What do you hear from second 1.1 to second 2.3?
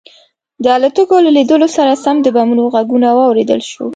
له لیدو سره سم د